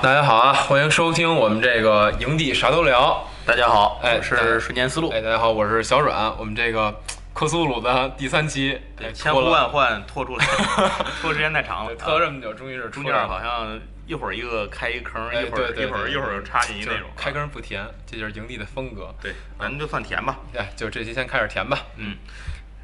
[0.00, 3.26] 大家好啊，欢迎收听我们这个营地啥都聊。
[3.44, 5.10] 大家好，哎我是瞬间思路。
[5.10, 6.32] 哎，大家好，我是小阮。
[6.38, 6.94] 我们这个
[7.34, 10.46] 克苏鲁的第三期，哎千呼万唤拖出来，
[11.20, 17.10] 拖时间太长了，拖了这么久，终于是中间好像一会儿一个开一坑，哎一会儿一会儿一会儿插进去就是那种。
[17.16, 19.12] 开坑不填，这就是营地的风格。
[19.20, 20.38] 对，咱就算填吧。
[20.56, 21.76] 哎，就这期先开始填吧。
[21.96, 22.16] 嗯，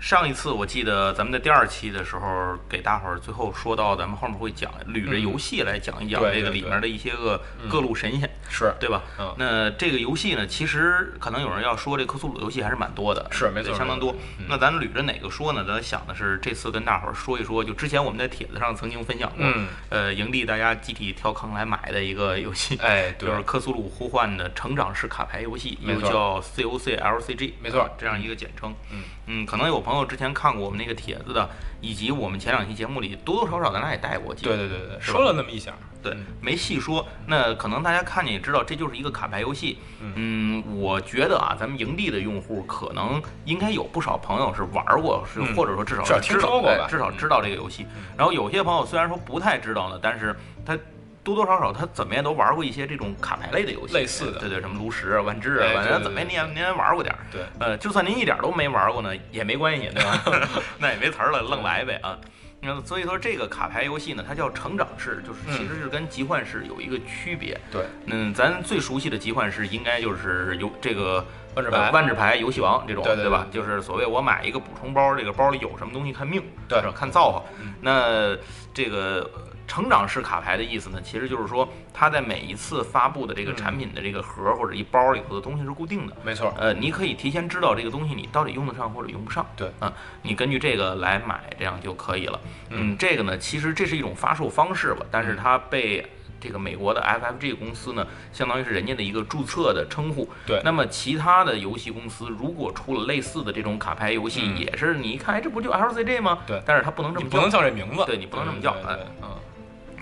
[0.04, 9.02] 上一次我记得咱们的第二期的时候，给大伙儿最后说到，咱们后面会讲捋着游戏来讲一讲这个里面的一些个各路神仙，是对吧？
[9.18, 14.12] 嗯那这个游戏呢，其实可能有人要说这克苏鲁游戏还是蛮多的，是没错相当多。
[14.38, 15.64] 嗯那咱捋着哪个说呢？
[15.66, 28.72] 咱想的是这次跟大伙儿说一说，就之前我们在帖子上曾经分享过，嗯呃，营地大家集体跳坑来买的一个游戏， 哎，对就是克苏鲁呼唤的成长式卡牌游戏，又叫 COC LCG，没错啊这样一个简称。
[28.92, 31.48] 嗯嗯，可能有朋友之前看过我们那个帖子的，
[31.80, 35.72] 以及我们前两期节目里多多少少咱俩也带过，对对对对，说了那么一下。
[36.04, 37.04] 对嗯，没细说。
[37.26, 39.78] 那可能大家看见也知道，这就是一个卡牌游戏。
[40.14, 47.86] 嗯，我觉得啊，咱们营地的用户可能应该有不少朋友是玩过，是、嗯或者说至少听说过吧哎至少知道这个游戏。
[48.16, 50.78] 然后有些朋友虽然说不太知道呢，但是他。
[51.24, 57.18] 多多少少，他怎么也都玩过一些这种卡牌类的游戏，类似的对对，什么炉石啊、万智啊，反正怎么也您也您也玩过点儿。
[57.32, 60.22] 对，呃，就算您一点儿都没玩过呢，也没关系，对吧？
[60.76, 62.18] 那也没词儿了，愣来呗啊。
[62.64, 67.60] 那所以说这个卡牌游戏呢，它叫成长式，就是其实是跟集幻式有一个区别。
[67.70, 73.46] 对，嗯，咱最熟悉的集幻式应该就是游这个万智牌呃万智牌、游戏王这种，对吧？
[73.52, 77.74] 就是所谓我买一个补充包，这个包里有什么东西看命，对看造化嗯。
[77.80, 78.36] 那
[78.72, 79.30] 这个
[79.66, 86.16] 成长式卡牌的意思呢，其实就是说它在每一次发布的这个嗯产品的这个盒或者一包里头的东西是固定的。
[86.22, 86.52] 没错。
[86.58, 89.44] 呃，你可以提前知道这个东西你到底用得上或者用不上。
[89.56, 89.92] 对啊，
[90.22, 92.38] 你根据这个来买，这样就可以了。
[92.70, 96.06] 嗯，这个呢，其实这是一种发售方式吧，但是它被
[96.40, 100.28] 这个美国的 FFG 公司呢，相当于是人家的一个注册的称呼。
[100.46, 106.40] 对那么其他的游戏公司如果出了类似的这种卡牌游戏，嗯也是你一看，哎，这不就 LCG 吗？
[106.46, 107.50] 对但是它不能这么叫你不能。
[107.50, 108.76] 叫这名字，对你不能这么叫
[109.22, 109.30] 嗯，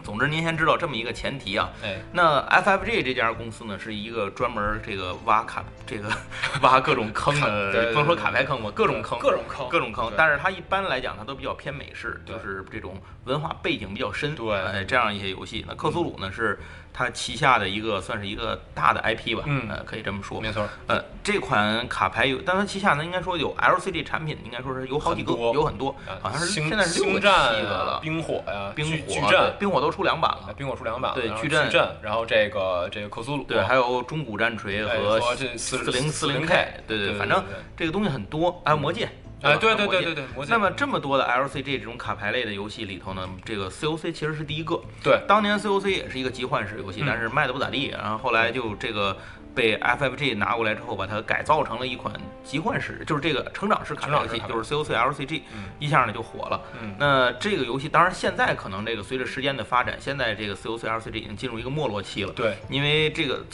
[0.02, 1.70] 总之，您先知道这么一个前提啊。
[1.82, 6.10] 哎，那 FFG 这家公司呢，是一个专门这个挖卡这个
[6.62, 10.12] 挖各种坑的， 不能说卡牌坑吧，各种坑，各种坑，各种坑。
[10.16, 15.64] 但是它一般来讲，它都比较偏美式，就是这种文化背景比较深，对哎，这样一些游戏。
[15.68, 16.58] 那克苏鲁呢，是
[16.92, 19.68] 它旗下的一个算是一个大的 IP 吧，嗯。
[19.68, 20.40] 呃，可以这么说。
[20.40, 30.48] 没错，呃，这款卡牌有，但它旗下呢，应该说有 LCG 产品，应该说是有好几个很，有很多，好像是现在是六个了，冰火呀，冰矩矩火，阵对，冰火都出两版了。
[30.48, 37.42] 啊冰火出两版了，对矩阵阵，然后这个这个克苏鲁，对，还有中古战锤哎和四四零四零 40K 对对对反正
[37.76, 39.08] 这个东西很多，还有魔戒，
[39.42, 44.80] 哎，对对对对对，那么这么多的 LCG 这种卡牌类的游戏里头呢，这个 COC 其实是第一个。
[45.02, 45.20] 对。
[45.26, 47.06] 当年 COC 也是一个集幻式游戏，嗯。
[47.06, 49.16] 但是卖的不咋地，然后后来就这个
[49.54, 52.14] 被 FFG 拿过来之后，把它改造成了一款
[52.44, 55.64] 集幻式，就是这个成长式卡牌游戏，就是 COC LCG，嗯。
[55.80, 56.60] 一下呢就火了。
[56.80, 56.94] 嗯。
[56.98, 62.32] 那这个游戏当然现在可能这个随着时间的发展，现在这个 COC LCG 已经进入一个没落期了。
[62.32, 63.44] 对，因为这个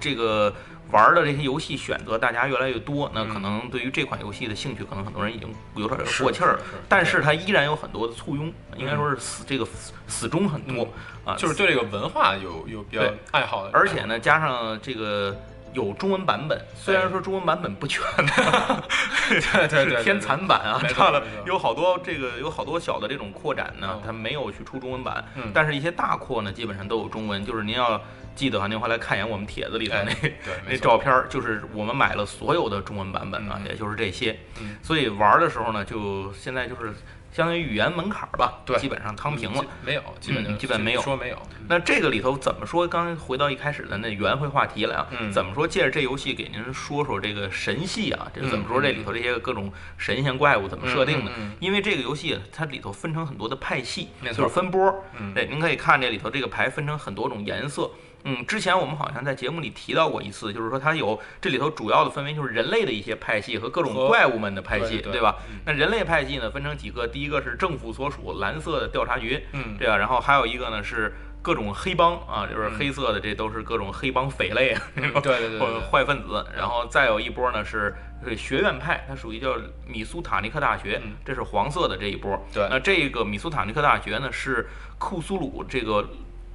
[0.00, 0.54] 这个
[0.90, 6.60] 玩的这些游戏选择大家越来越多，那嗯可能对于这款游戏的兴趣，可能很多人已经有点是过气儿了。
[6.88, 10.88] 但是它依然有很多的簇拥，应该说是死这个死死忠很多
[11.24, 13.02] 啊，就是对这个文化有有比较
[13.32, 15.36] 爱好的，而且呢，加上这个。
[15.72, 18.02] 有中文版本，虽然说中文版本不全，
[19.28, 25.50] 对对对，是偏残版啊差了有好多这个有好多小的这种扩展呢嗯，它没有去出中文版，嗯。
[25.52, 27.44] 但是一些大扩呢，基本上都有中文。
[27.44, 28.00] 就是您要
[28.34, 33.66] 记得哈，您回来看一眼我们帖子里头哎 那那照片儿，就是我们买了所有的中文版本啊，嗯。
[33.66, 34.38] 也就是这些。
[34.60, 34.76] 嗯。
[34.82, 36.94] 所以玩的时候呢，就现在就是
[37.36, 39.68] 相当于语言门槛儿吧，对基本上趟平了基。
[39.84, 41.36] 没有，基本基本没有说没有，
[41.68, 42.88] 那这个里头怎么说？
[42.88, 45.68] 刚才回到一开始的那圆回话题来啊，嗯怎么说？
[45.68, 48.80] 借着这游戏给您说说这个神系啊，这怎么说？
[48.80, 51.32] 这里头这些各种神仙怪物怎么设定的？
[51.60, 55.04] 因为这个游戏它里头分成很多的派系，就是分波。
[55.20, 57.90] 嗯对，您可以看这里头这个牌分成很多种颜色。
[58.28, 65.60] 嗯，之前我们好像在节目里提到过一次，就是说它有这里头主要的分为就是人类的一些派系和各种怪物们的派系，对对吧嗯？
[65.64, 69.96] 那人类派系呢分成几个，第一个是政府所属蓝色的调查局，嗯对吧？
[69.96, 76.44] 然后还有一个呢是各种黑帮啊，就是嗯黑色的，这都是各种黑帮匪类对对对对坏分子。
[76.56, 77.94] 然后再有一波呢是
[78.24, 79.56] 是学院派，它属于叫
[79.86, 82.36] 米苏塔尼克大学嗯，这是黄色的这一波。
[82.52, 84.68] 对那这个米苏塔尼克大学呢是
[84.98, 86.08] 库苏鲁这个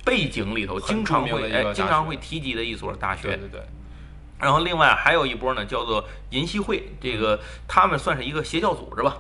[0.04, 3.30] 背景里头经常会哎经常会提及的一所大学。
[3.30, 3.62] 对对对，
[4.40, 9.18] 然后另外还有一波呢叫做银溪会，这个他们算是一个邪教组织吧，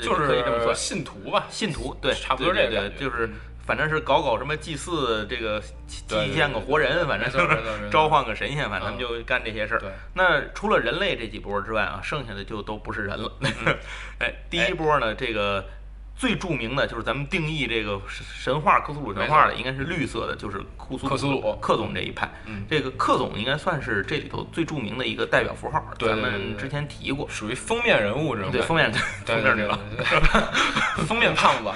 [0.00, 0.72] 就可以这么说。
[0.74, 0.80] 是。
[0.80, 3.28] 信徒吧，信徒对，差不多这个就是
[3.66, 7.90] 反正是搞搞什么祭祀，这个祭献个活人，反正没错没错没错。
[7.90, 9.80] 召唤个神仙，反正就干这些事儿。
[9.80, 13.32] 对，那除了人类这几波之外啊，剩下的就都不是人了。
[14.18, 15.64] 哎，第一波呢，这个
[16.20, 22.30] 最著名的就是咱们定义这个神话克苏鲁神话的，应该是绿色的，就是库苏克苏鲁克总这一派。
[22.44, 27.26] 嗯这个克总应该算是这里头最著名的一个代表符号，对对对对咱们之前提过。
[27.30, 28.58] 属于封面人物这种感觉。
[28.58, 28.92] 对封面
[29.24, 30.36] 对 封面者，对对对
[30.98, 31.72] 对封面胖子。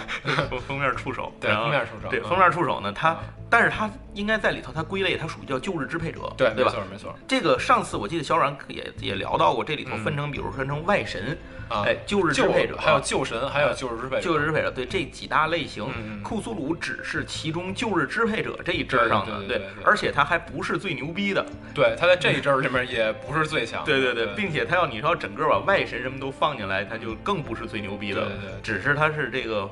[0.50, 3.16] 封封面触手，对封面触手嗯对封面触手呢，他嗯
[3.54, 6.72] 但是他应该在里头，他归类，他属于叫旧日支配者，对，对吧？
[6.72, 7.14] 没错没错。
[7.28, 14.22] 这个上次我记得小冉也也聊到过，这里头嗯分成，比如分成外神，啊，哎，旧日支配者，还有旧神，还有旧日支配者。
[14.22, 15.86] 旧日支配者，对这几大类型，
[16.20, 23.86] 库苏鲁只是其中旧日支配者这一支儿上的，对而且他还不是最牛逼的，对，他在这一支儿里面也不是最强的。
[23.86, 29.70] 对对对，并且他要你说整个把外神什么都放进来，他就更不是最牛逼的，对对对只是他是这个，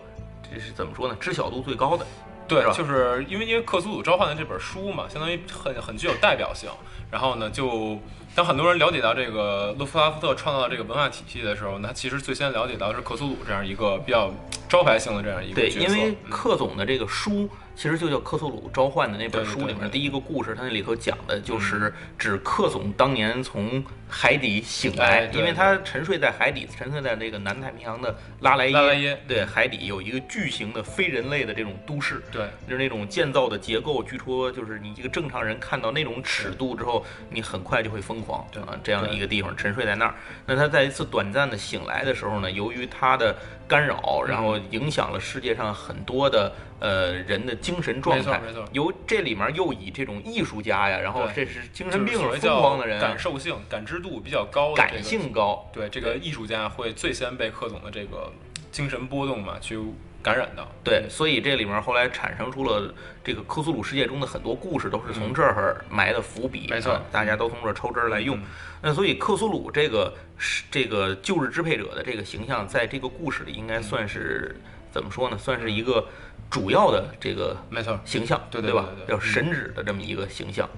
[0.49, 1.17] 这是怎么说呢？
[1.19, 2.07] 知晓度最高的，
[2.53, 6.69] 对就是因为因为克苏鲁召唤的这本书嘛，相当于很很具有代表性。
[7.11, 7.99] 然后呢，就
[8.35, 14.31] 当很多人了解到这个洛夫拉夫特创造的这个文化体系的时候，那他其实最先了解到是克苏鲁这样一个比较
[14.73, 15.69] 招牌性的这样一个对。
[15.69, 16.31] 因为嗯。
[16.31, 29.23] 克总的这个书其实就叫《克苏鲁召唤》的那本书里面第一个故事，它那里头讲的就是指克总当年从海底醒来，因为他沉睡在海底，沉睡在那个南太平洋的拉莱耶，拉莱耶。
[29.27, 32.23] 对，海底有一个巨型的非人类的这种都市。
[32.31, 32.47] 对。
[32.67, 38.79] 就是那种建造的结构，据说就是你一个正常人看到那种尺度之后，你很快就会疯狂对啊！
[38.83, 40.15] 这样一个地方沉睡在那儿，
[40.47, 43.35] 那他在一次短暂的醒来的时候呢，由于他的
[43.67, 48.39] 干扰，然后影响了世界上很多的呃人的精神状态。
[48.39, 48.69] 没错没错。
[48.73, 58.33] 由这里面又以这种艺术家呀，然后这是精神病疯所谓叫狂的人啊感，受性、感知度比较高的、这个、感性高，对这个艺术家会最先被克总的这个
[58.71, 59.79] 精神波动嘛去
[60.23, 60.67] 感染的。
[60.85, 66.93] 对，所以这里面后来产生出了这个克苏鲁世界中的很多故事，都是从这儿埋的伏笔，没错。
[66.93, 68.37] 啊大家都从这儿抽汁儿来用。
[68.37, 68.43] 嗯。
[68.83, 74.57] 那所以克苏鲁这个是这个旧日支配者的这个形象，在这个故事里应该算是
[74.91, 75.37] 怎么说呢？
[75.39, 76.07] 算是一个
[76.51, 78.89] 主要的这个没错，形象，对对吧？
[79.09, 80.69] 叫神指的这么一个形象，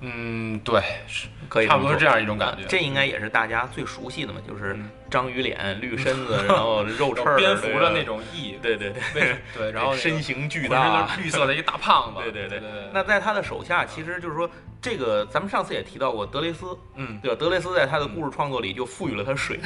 [0.00, 2.64] 嗯，对，是可以差不多是这样一种感觉。
[2.68, 12.62] 这应该也是大家最熟悉的嘛，就是嗯章鱼脸、绿身子， 然后肉翅、蝙蝠的那，种翼，对对对，对， 然后身形巨大绿色的一大胖子，对对对
[12.92, 14.48] 那在他的手下，其实就是说，
[14.80, 17.36] 这个咱们上次也提到过德雷斯，嗯，对吧？
[17.38, 19.64] 德雷斯在他的故事创作里就赋予了他水的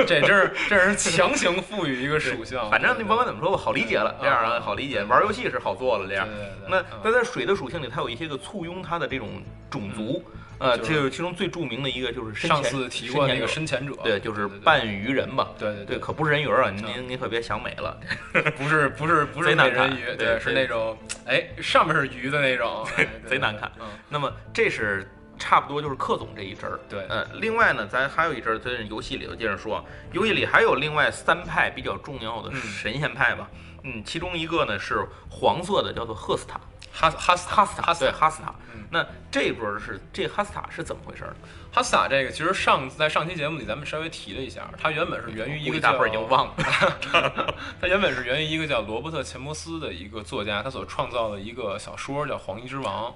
[0.00, 5.02] 是 这真是这是强行赋予一个属性，反正你对甭管怎么说我，好理解了，这样啊，嗯好理解。
[5.04, 6.26] 玩游戏是好做了，这样。
[6.68, 10.22] 那嗯那在水的属性里，它有一些个簇拥它的这种种族，
[10.58, 15.48] 呃，就是这个其中最著名的一个就是上次提过那个深潜者对，就是半鱼人吧。
[15.58, 16.70] 对对对，可不是人鱼儿啊！
[16.70, 17.98] 您您您可别想美了。
[18.56, 22.86] 不是不是不是美人鱼，对是那种哎上面是鱼的那种，
[23.26, 23.70] 贼难看。
[23.80, 25.08] 嗯，那么这是
[25.40, 26.78] 差不多就是克总这一支儿。
[26.88, 33.48] 对，嗯，另外呢，咱还有一支儿，在游戏里头接着说，游戏里还有另外三派比较重要的嗯神仙派吧。
[33.82, 36.60] 嗯，其中一个呢是黄色的，叫做赫斯塔，
[36.92, 38.84] 哈哈斯哈斯塔，哈斯塔对哈斯塔嗯。
[38.92, 41.36] 那这波儿是这哈斯塔是怎么回事儿呢？
[41.72, 46.54] 哈萨这个其实上在上期节目里咱们稍微提了一下，它原本是源于一个大伙儿已经忘了。
[47.80, 53.10] 它原本是源于一个叫罗伯特·钱伯斯的一个作家，他所创造的一个小说叫《黄衣之王》。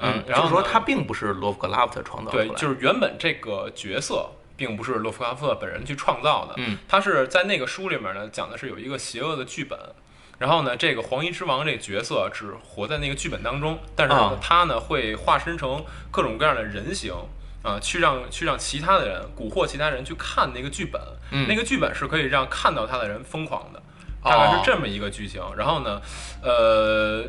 [0.00, 9.78] 嗯，然后呢就是说他并不是罗夫克拉夫特创造的对，的，就是原本这个角色并不是洛夫克拉夫特本人去创造的，嗯，他是在那个书里面呢讲的是有一个邪恶的剧本。
[10.38, 17.12] 然后呢，这个黄衣之王这个角色只活在那个剧本当中，但是呢，啊他呢会化身成各种各样的人形，
[17.62, 21.00] 啊、去让去让其他的人蛊惑其他人去看那个剧本，
[21.30, 23.82] 嗯那个剧本是可以让看到他的人疯狂的，
[24.22, 25.42] 大概是哦这么一个剧情。
[25.56, 26.00] 然后呢，
[26.42, 27.24] 呃，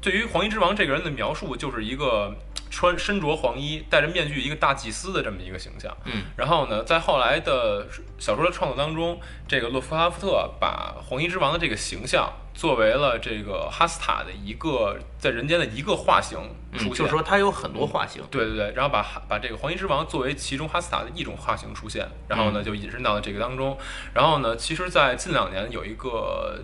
[0.00, 2.34] 对于黄衣之王这个人的描述，就是一个
[2.70, 5.96] 穿身着黄衣、戴着面具一个大祭司的这么一个形象。
[6.04, 7.86] 嗯，然后呢，在后来的
[8.18, 16.38] 小说的创作当中，这个洛夫哈夫特把黄衣之王的这个形象作为了这个哈斯塔的一个在人间的一个化形
[16.72, 16.96] 嗯出现。
[16.96, 18.22] 就是说他有很多化形。
[18.30, 23.76] 对对对，然后把把这个黄衣之王作为其中哈斯塔的一种化形出现，然后呢就引申到了这个当中。
[24.14, 26.60] 然后呢，其实，在近两年有一个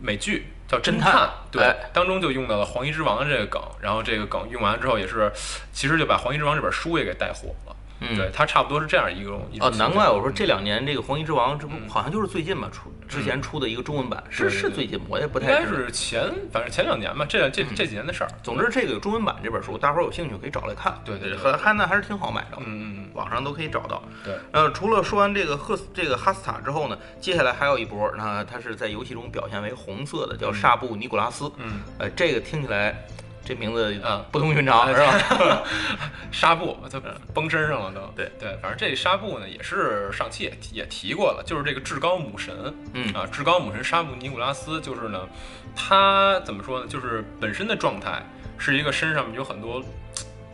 [0.00, 5.30] 美剧叫《侦侦探对，哎当中就用到了黄衣之王的这个梗，然后这个梗用完之后，也是
[5.70, 7.76] 其实就把黄衣之王这本书也给带火了。
[8.10, 15.78] 嗯对，它差不多是这样一种哦，难怪我说这两年这个《黄衣之王》这不好像就是最近吧出之前出的一个中文版，是是最近，我也不应该太知道。
[15.78, 18.30] 是前，反正前两年吧，这这这几年的事儿。
[18.42, 20.98] 总之，这个有中文版这本书，大伙儿有兴趣可以找来看。
[21.04, 24.02] 对对对还还那还是挺好买的，嗯嗯嗯，网上都可以找到。
[24.24, 31.52] 对，呃，除了说完这个赫斯这个哈斯塔之后呢，接下来还有一波，那它是在游戏中表现为红色的，叫煞布尼古拉斯。
[31.58, 33.04] 嗯，呃，这个听起来
[33.44, 35.62] 这名字啊不同寻常，是吧？
[36.32, 37.00] 纱布它
[37.34, 38.00] 崩身上了都。
[38.16, 42.54] 对对，反正这纱布呢也是上期也提也提过了，就是这个至高母神，
[42.94, 45.28] 嗯啊，至高母神纱布尼古拉斯，就是呢，
[45.74, 46.86] 他怎么说呢？
[46.86, 48.22] 就是本身的状态
[48.58, 49.82] 是一个身上面有很多。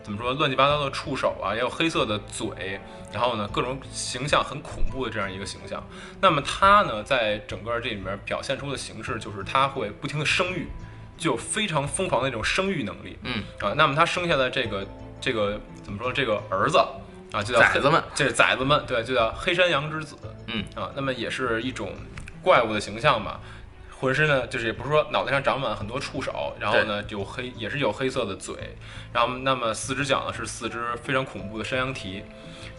[0.00, 2.80] 怎么说乱七八糟的触手啊，也有黑色的嘴，
[3.12, 5.86] 然后呢，各种形象很恐怖的这样一个形象。
[6.18, 10.66] 那么他呢，在整个这里面表现出的形式就是他会不停的生育，
[11.18, 13.18] 就有非常疯狂的那种生育能力。
[13.24, 14.86] 嗯啊，那么他生下的这个
[15.20, 16.10] 这个怎么说？
[16.10, 16.78] 这个儿子
[17.32, 20.16] 啊，就叫崽子们，这是崽子们，对，就叫黑山羊之子。
[20.46, 21.92] 嗯啊，那么也是一种
[22.42, 23.40] 怪物的形象吧。
[24.00, 28.54] 浑身呢，就是也不是说脑袋上长满很多触手，然后呢有黑，也是有黑色的嘴，
[29.12, 32.22] 然后那么四只脚呢是四只非常恐怖的山羊蹄，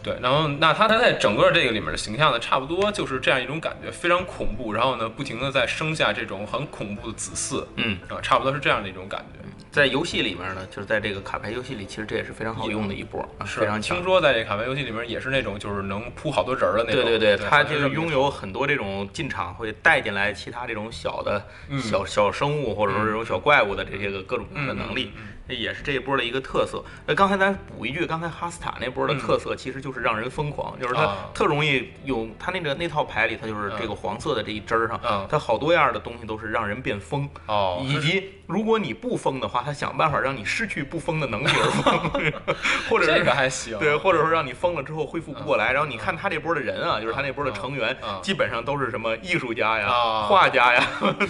[0.01, 9.39] 对，然后那他他在整个这个里面的形象呢，差不多就是这样一种感觉，非常恐怖，然后呢不停的在生下这种很恐怖的子嗣，嗯，啊，差不多是这样的一种感觉。
[9.71, 14.03] 在游戏里面呢，就是在这个卡牌游戏里，其实这也是非常好用的一波，啊是非常强听。
[14.03, 26.83] 说在这卡牌游戏里面也是那种就是能铺好多人儿的那种，对对对，它就就是拥有很多这种进场会带进来其他这种小的、嗯小小生物或者说这种小怪物的这些个各种各样的能力嗯嗯嗯，这也是这一波的一个特色。
[27.07, 42.31] 那刚才咱补一句，刚才哈斯塔那波的特色其实就是让人疯狂，就是它嗯啊特容易有它那个那套牌里，它就是这个黄色的这一针儿上嗯，它好多样的东西都是让人变疯，哦，以及如果你不疯的话，他想办法让你失去不疯的能力而疯，
[42.89, 45.71] 或者这是个还行，对，或者说让你疯了之后恢复不过来。
[45.73, 50.83] 然后你看他这波的人啊，就是他那波的成员基本上都是什么艺术家呀、啊画家呀，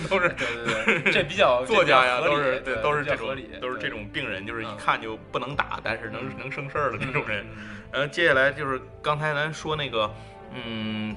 [0.09, 7.45] 都是对对对，这比较作家呀，都这比较合理对都是这种都是这种病人，就是一嗯看就不能打，但是能能生事儿的那种人。
[7.45, 10.13] 嗯然后接下来就是刚才咱说那个，
[10.53, 11.15] 嗯。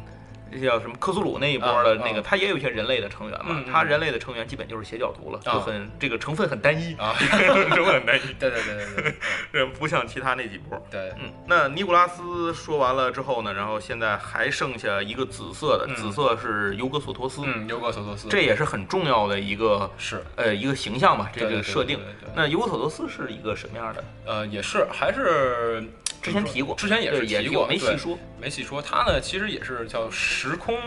[0.52, 0.94] 这叫什么？
[1.00, 9.12] 克苏鲁那一波的那个，他也有一些人类的成员嘛他人类的成员基本就是邪教徒了，啊就很这个成分很单一，啊， 成分很单一， 对对对对
[9.52, 10.80] 对呃不像其他那几波。
[10.90, 21.99] 对，嗯，那尼古拉斯说完了之后呢，然后现在还剩下一个紫色的，嗯紫色是尤格索托斯，嗯，尤格索托斯，这也是很重要的一个是呃一个形象吧，这个设定。
[22.35, 24.04] 那尤格索托斯是一个什么样的？
[24.26, 25.82] 呃也是还是
[26.23, 28.19] 之前提过，之前也是也提过，对没细说。
[28.41, 28.81] 没细说。
[28.81, 30.79] 他呢，其实也是叫时空，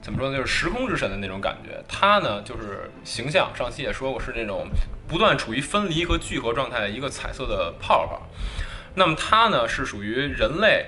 [0.00, 0.36] 怎么说呢？
[0.36, 1.82] 就是时空之神的那种感觉。
[1.88, 4.68] 他呢，就是形象，上期也说过，是那种
[5.08, 8.22] 不断处于分离和聚合状态的一个彩色的泡泡。
[8.94, 10.86] 那么他呢，是属于人类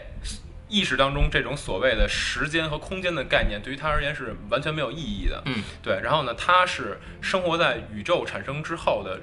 [0.68, 5.42] 意识当中这种所谓的时间和空间的概念，对于他而言是完全没有意义的。
[5.46, 6.00] 嗯，对。
[6.02, 9.20] 然后呢，他是生活在宇宙产生之后的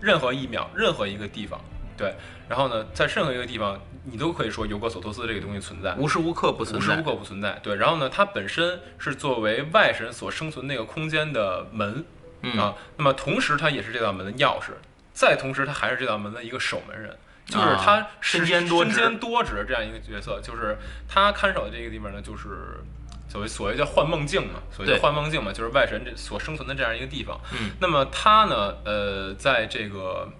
[0.00, 1.58] 任何一秒、任何一个地方。
[1.96, 2.12] 对，
[2.48, 5.94] 然后呢，在任何一个地方，你都可以说尤格索托斯这个东西存在。
[5.94, 6.86] 无时无刻不存在。
[6.86, 7.58] 无时无刻不存在。
[7.62, 12.04] 对，然后呢，它本身是作为外神所生存那个空间的门、
[12.42, 14.72] 嗯啊，那么同时它也是这道门的钥匙，
[15.12, 20.76] 再同时它还是这道门的一个守门人，就是啊他身兼多职身兼多职这样一个角色，就是
[21.08, 22.80] 他看守的这个地方呢，就是。
[23.26, 27.36] 所谓所谓叫幻梦境嘛，所谓对叫幻梦境嘛，就是外神这所生存的这样一个地方。
[27.52, 30.30] 嗯，那么他呢，呃，在这个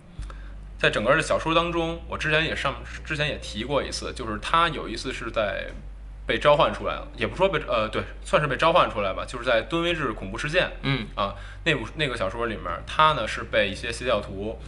[0.84, 2.74] 在整个的小说当中，我之前也上
[3.06, 5.70] 之前也提过一次，就是他有一次是在
[6.26, 14.60] 被召唤出来了，也不说被呃对，算是被召唤出来吧，就是在敦威治恐怖事件嗯啊那部那个小说里面，他呢是被一些邪教徒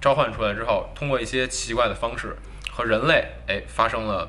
[0.00, 2.36] 召唤出来之后，通过一些奇怪的方式
[2.70, 4.28] 和人类哎发生了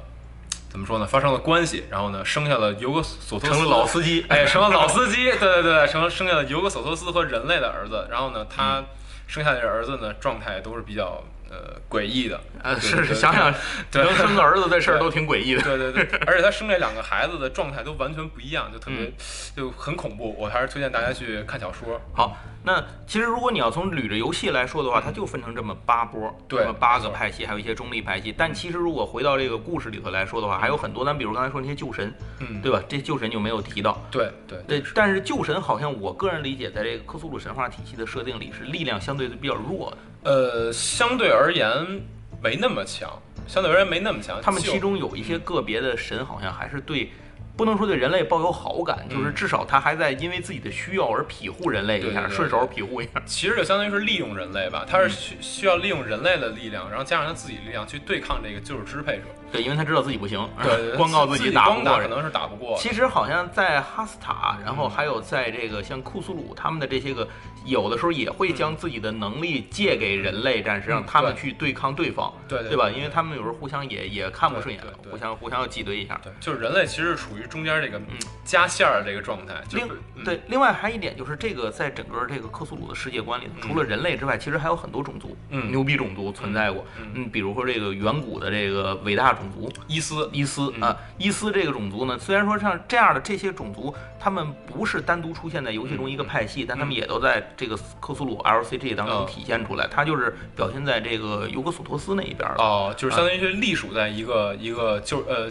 [0.68, 1.06] 怎么说呢？
[1.06, 4.26] 发生了关系，然后呢生下了尤格索托斯，成了老司机。
[4.30, 8.08] 哎，成了老司机， 对对对，成了生下了尤格索托斯和人类的儿子。
[8.10, 8.84] 然后呢，他
[9.28, 12.40] 生下来的儿子呢，状态都是比较呃诡异的。
[12.62, 13.54] 呃，是是，想想
[13.92, 15.62] 对能生个儿子这事儿都挺诡异的。
[15.62, 19.12] 对对对， 而且他生这两个孩子的状态都完全不一样，就特别、
[19.56, 20.36] 就很恐怖。
[20.38, 22.02] 我还是推荐大家去看小说。
[22.14, 28.34] 好，那其实如果你要从捋着游戏来说的话，它就分成这么八波，对这么八个派系，还有一些中立派系。
[28.36, 32.82] 但其实如果回到这个故事里头来说的话，还有很多，咱比如刚才说那些旧神，嗯，对吧？
[32.90, 34.02] 这旧神就没有提到。
[34.10, 39.98] 对对对，但是旧神好像我个人理解，在这个克苏鲁神话体系的设定里，是力量相对比较弱的。
[40.26, 42.02] 呃，相对而言
[42.42, 43.10] 没那么强，
[43.48, 44.42] 相对而言没那么强。
[44.42, 47.12] 他们其中有一些个别的神，好像还是对
[47.56, 53.12] 不能说对人类抱有好感，就是嗯至少他还在因为自己的需要而庇护人类一下，对对对 顺手庇护一下。
[53.26, 59.24] 其实就相当于是利用人类吧，他是需需要利用人类的力量，然后加上他自己力量去对抗这个就是支配者。
[59.52, 61.84] 对，因为他知道自己不行，对， 光靠自己打不过。
[61.84, 62.76] 光打可能是打不过。
[62.78, 67.26] 其实好像在哈斯塔，然后还有在这个像库苏鲁他们的这些个，
[67.66, 72.90] 有的时候也会将自己的能力借给人类战士，让他们去对抗对方，对对对吧？
[72.90, 76.20] 因为他们有时候互相也也看不顺眼互相互相要挤兑一下。
[76.24, 78.00] 对，就是人类其实是处于中间这个
[78.44, 80.24] 加线儿的这个状态，另嗯。
[80.24, 85.72] 对，另外还一点就是这个在整个这个克苏鲁的世界观里头，除了人类之外，其实还有很多种族，嗯。
[85.72, 86.86] 牛逼种族存在过。
[87.00, 90.84] 嗯嗯，比如说这个远古的这个伟大种族伊斯，伊斯嗯。
[90.84, 99.88] 啊，伊斯这个种族呢，虽然说像这样的这些种族，他们不是单独出现在游戏中一个派系，但他们也都在这个克苏鲁 LCG 当中嗯体现出来。
[99.88, 102.56] 它就是表现在这个尤格索托斯那一边了。
[102.58, 105.50] 哦，就是相当于是隶属在一个一个就呃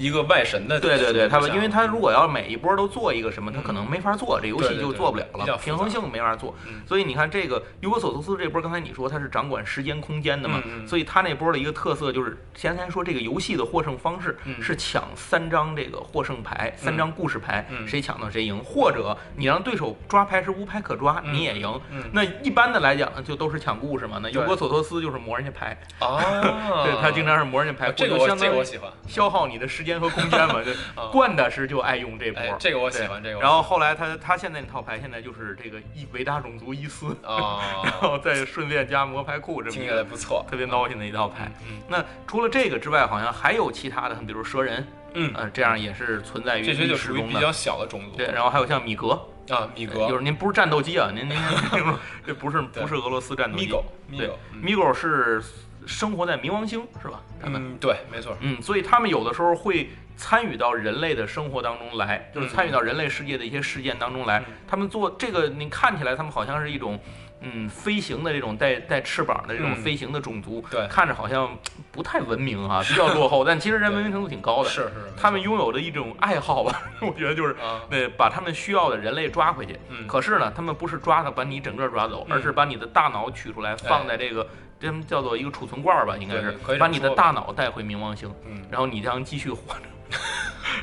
[0.00, 6.80] 一个外神的对对对，他们们因为他如果要每一波都做一个什么，他可能没法做，这游戏就做不了了，平衡性没法做嗯。
[6.86, 14.62] 所以你看这个尤格索托斯这波，刚才你说他是掌管时间空间的嘛所以他那波的一个特色就是，先先说这个游戏的获胜方式嗯。
[14.62, 17.86] 是抢三张这个获胜牌，三张故事牌，嗯。
[17.86, 21.34] 谁抢到谁赢，或者你让对手抓牌时无牌可抓，嗯。
[21.34, 21.80] 你也赢。
[21.90, 22.02] 嗯。
[22.12, 24.18] 那一般的来讲呢，就都是抢故事嘛。
[24.22, 26.18] 那尤对格索托斯就是磨人家牌，哦，
[26.84, 28.64] 对他经常是磨人家牌，啊这个相当于
[29.06, 30.62] 消耗你的时间和空间嘛。
[30.64, 30.70] 就
[31.00, 32.42] 啊冠大师就爱用这波。
[32.42, 37.60] 哎，，这个我喜欢，这个然后后来他他现在那套牌现在就是这个一伟大种族伊斯，然哦，
[38.00, 41.50] 后再顺便加魔牌库这么听起来不错，特别闹心的一套牌。
[41.66, 41.80] 嗯。
[41.88, 47.50] 那除了这个之外，好像还有其他的，比如蛇人，嗯，呃，这样也是存在于这些历就属于比较。
[47.52, 49.08] 小的种族，对，然后还有像米格，
[49.50, 50.08] 啊，米格。
[50.08, 51.94] 就是您不是战斗机啊，您您您
[52.24, 53.66] 这不是不是俄罗斯战斗机。
[53.66, 54.30] 米狗，米对
[54.62, 55.42] 米狗是
[55.84, 57.20] 生活在冥王星是吧？
[57.42, 64.40] 他们嗯，对，没错，嗯，所以他们有的时候会参与到人类的生活当中来，就是参与到人类世界的一些事件当中来。
[64.40, 66.98] 嗯他们做这个，你看起来他们好像是一种。
[67.40, 71.56] 嗯，飞行的这种带带翅膀的这种嗯飞行的种族，对看着好像
[71.90, 74.68] 不太文明啊，比较落后， 但其实人文明程度挺高的。
[74.68, 79.78] 是是，他们拥有的一种爱好吧， 我觉得就是，啊，呃，把他们需要的人类抓回去。
[79.88, 84.46] 嗯可是呢，他们不是抓的把你整个抓走，嗯而是把你的大脑取出来，放在这个
[84.78, 88.30] 这么叫做一个储存罐儿吧，应该是把你的大脑带回冥王星。
[88.46, 90.18] 嗯，然后你将继续活着，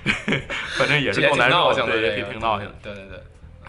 [0.77, 2.75] 反正也是够难受的，闹心的，对，挺挺闹心的。
[2.81, 3.19] 对对对，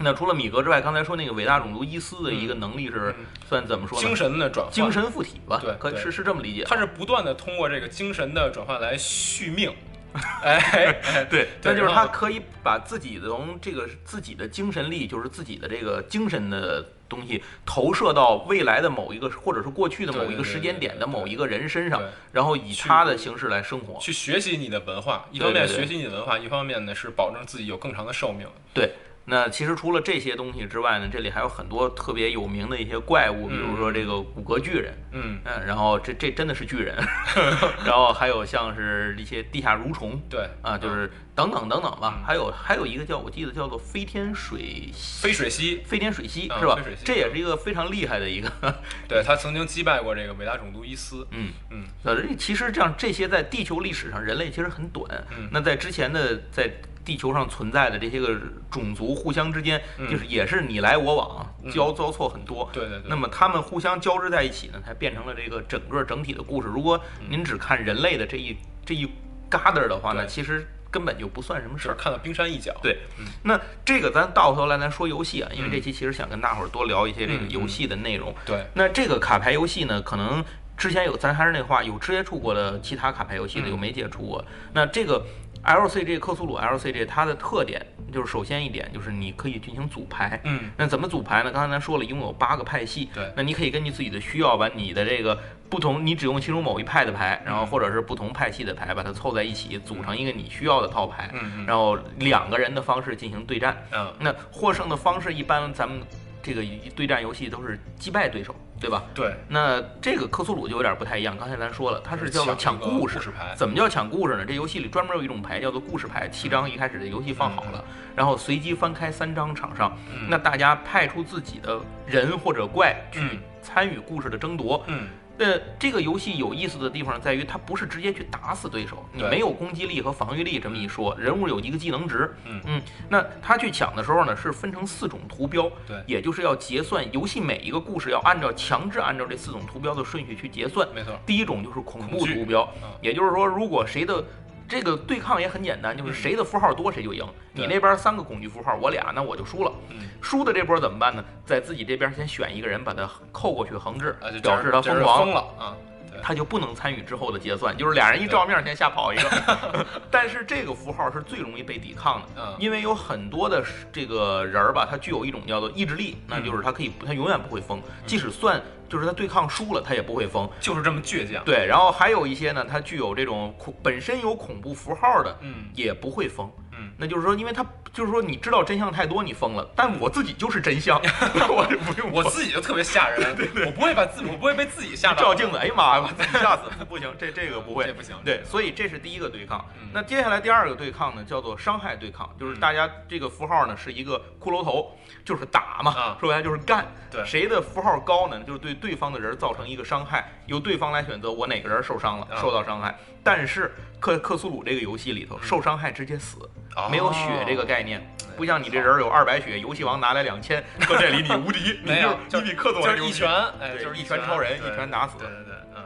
[0.01, 4.07] 那除了米格之外，刚才说那个伟大种族伊斯的一个能力是嗯算怎么说呢？
[4.07, 6.63] 精神的转换，精神附体吧，对对可是是这么理解。
[6.65, 9.73] 它是不断的通过这个精神的转换来续命，
[10.43, 23.99] 哎，哎对，对那就是他可以把自己的从这个自己的精神力，就是自己的这个精神的东西投射到未来的某一个，或者是过去的某一个时间点的某一个人身上，然后以他的形式来生活。
[23.99, 28.47] 去学习你的文化，一方面学习你的文化，一方面呢是保证自己有更长的寿命。
[28.73, 28.91] 对，
[29.29, 36.97] 那其实除了这些东西之外呢，这里还有很多特别有名的一些怪物，比如说这个骨骼巨人，嗯，嗯，然后这这真的是巨人，
[37.85, 40.49] 然后还有像是一些地下蠕虫对。
[40.63, 42.25] 啊，就是等等等等吧嗯。
[42.25, 46.79] 还有还有一个叫我记得叫做飞天水飞水溪，飞天水溪啊是吧？
[47.05, 48.51] 这也是一个非常厉害的一个，
[49.07, 51.27] 对他曾经击败过这个伟大种族伊斯。
[51.29, 51.49] 嗯。
[51.69, 55.49] 嗯，呃，其实这样这些在地球历史上人类其实很短，嗯。
[55.51, 56.67] 那在之前的在。
[57.09, 62.69] 地球上存在的这些个种族互相之间，嗯就是也是你来我往，嗯交交错很多。
[62.71, 63.09] 对对对。
[63.09, 66.67] 那么他们互相交织在一起呢，才变成了这个整个整体的故事。
[66.67, 69.07] 如果您只看人类的这一这一
[69.49, 71.95] 疙瘩的话呢，其实根本就不算什么事儿。
[71.95, 72.71] 看到冰山一角。
[72.83, 78.31] 对嗯，那这个咱倒回头来咱说游戏啊，因为嗯这期其实想跟大伙儿多聊一些这个嗯游戏的内容。
[78.45, 80.45] 对那这个卡牌游戏呢，可能
[80.77, 84.45] 之前有，咱还是那话，有接触过的其他卡牌游戏的，嗯有没接触过。
[84.73, 85.25] 那这个
[85.65, 90.39] LCG 克苏鲁 LCG 它的特点就是，首先一点就是你可以进行组牌。
[90.43, 91.51] 嗯，那怎么组牌呢？
[91.51, 93.09] 刚才咱说了，一共有八个派系。
[93.13, 95.37] 对那你可以根据自己的需要，把你的这个
[95.69, 101.29] 不同，你只用其中某一派的牌，然后嗯或者是不同派系的牌，把它凑在一起，组成一个你需要的套牌。
[101.33, 103.77] 嗯嗯然后两个人的方式进行对战。
[103.91, 106.01] 嗯，那获胜的方式一般咱们
[106.41, 106.63] 这个
[106.95, 109.03] 对战游戏都是击败对手，对吧？
[109.13, 113.19] 对，那这个克苏鲁就有点不太一样，刚才咱说了，它是叫做抢故事。
[113.31, 113.53] 牌。
[113.55, 114.45] 怎么叫抢故事呢？
[114.45, 117.83] 这游戏里专门有一种牌叫做故事牌，七张一开始的游戏放好了，
[118.15, 124.83] 然后随机翻开三张场上，嗯那大家派出自己的人或者怪去嗯参与故事的争夺。
[124.87, 125.07] 嗯，
[125.39, 140.87] 呃，这个游戏有意思的地方在于，它不是直接去打死对手，你没有攻击力和防御力这么一说，人物有一个技能值，嗯那他去抢的时候呢，是分成四种图标，对也就是要结算游戏每一个故事要按照强制按照这四种图标的顺序去结算。
[140.93, 141.17] 没错。
[141.25, 144.21] 第一种就是恐怖图标嗯，也就是说，如果谁的
[144.69, 147.27] 这个对抗也很简单，就是谁的符号多谁就赢。
[147.53, 149.71] 你那边三个恐惧符号，我俩，那我就输了。
[149.89, 151.23] 嗯输的这波怎么办呢？
[151.45, 155.88] 在自己这边先选一个人，把他扣过去横置表示他疯疯狂疯了啊，对
[156.21, 159.85] 他就不能参与之后的结算， 就是俩人一照面先吓跑一个。
[160.11, 170.49] 但是这个符号是最容易被抵抗的，嗯因为有很多的这个人儿吧，他具有一种叫做意志力，那就是他可以，他永远不会疯，即使算就是他对抗输了，他也不会疯。
[170.59, 171.43] 就是这么倔强。
[171.45, 176.51] 对，然后还有一些呢，他具有这种恐本身有恐怖符号的，嗯也不会疯。
[176.79, 180.99] 嗯，那就是说，因为他就是说，你知道真相太多，你疯了，但我自己就是真相，
[181.49, 185.23] 我就不用我自己就特别吓人，对我不会把自我不会被自己吓到。
[185.23, 189.63] 照镜子，哎呀妈呀，把自己吓死，不行，这这个不会，这不行对，所以这是第一个对抗。
[189.81, 189.89] 嗯。
[189.93, 196.17] 那接下来第二个对抗呢，叫做伤害对抗，就是大家这个符号呢是一个骷髅头，就是打嘛，啊。
[196.19, 196.85] 说白了就是干。
[197.11, 197.25] 对。
[197.25, 202.39] 谁的符号高呢，就是对对方的人造成一个伤害，由对方来选择我哪个人受伤了，啊。
[202.39, 202.95] 受到伤害。
[203.21, 206.49] 但是克克苏鲁这个游戏里头，受伤害直接死，哦
[206.89, 208.01] 没有血这个概念。
[208.37, 211.93] 不像你这人有二百血，游戏王拿来两千， 搁这里你无敌， 你
[212.29, 213.29] 就你比克总还牛就是一拳，
[213.59, 215.17] 哎，对就是一拳超人一拳打死。
[215.17, 215.83] 对对对，嗯，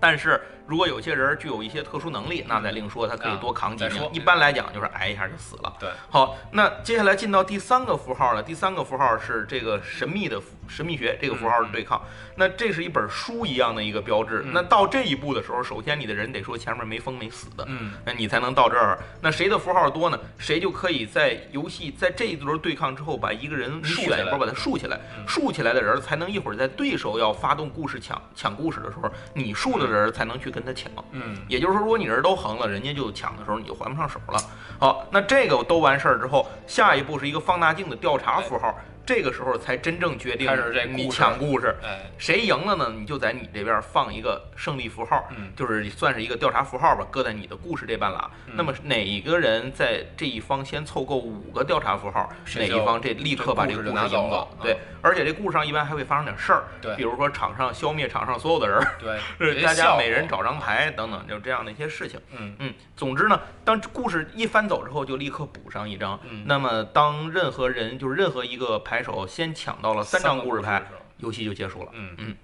[0.00, 4.14] 但是如果有些人具有一些特殊能力，那再另说，他可以啊多扛几年。
[4.14, 5.72] 一般来讲就是挨一下就死了。
[5.78, 8.42] 对，好，那接下来进到第三个符号了。
[8.42, 12.02] 第三个符号是这个神秘的符神秘学这个符号的对抗。
[12.34, 14.42] 那这是一本书一样的一个标志。
[14.44, 18.98] 嗯那到这一步的时候，首先你的人得说前面没疯没死的，嗯那你才能到这儿。
[19.20, 20.18] 那谁的符号多呢？
[20.38, 30.90] 谁就可以在游戏在这一轮对抗之后，把一个人竖起来或者把他竖起来，嗯竖起来的人才能一会儿在对手要发动故事抢抢故事的时候，你竖的人才能去跟他抢。
[31.12, 34.40] 嗯也就是说，如果你人都横了，人家就抢的时候，你就还不上手了。
[34.80, 38.74] 好，那这个都完事儿之后，下一步是一个放大镜的调查符号，
[39.06, 40.50] 这个时候才真正决定
[40.94, 41.74] 你抢故事。
[41.82, 42.92] 哎，谁赢了呢？
[42.98, 48.28] 你就在你这边放一个胜利符号，嗯就是算是一个调查符号吧，搁在你的故事这半拉。
[48.46, 54.48] 嗯那么哪一个人在这一方先凑够五个调查符号，哪一方这立刻把这个这故故事走。
[54.60, 62.18] 对啊，而且这故事上一般还会发生点事儿，对比如说场上消灭场上所有的人，对， 是大家每人找张牌等等，就这样的一些事情。
[62.36, 66.18] 嗯嗯，总之呢，当故事一翻走之后，就立刻补上一张。
[66.28, 70.82] 嗯那么，当任何人就是任何一个牌手先抢到了三张故事牌，
[71.18, 71.90] 游戏就结束了。
[71.92, 72.14] 嗯。
[72.18, 72.36] 嗯，